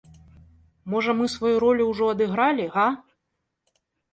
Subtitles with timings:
[0.93, 2.87] Можа, мы сваю ролю ўжо адыгралі, га?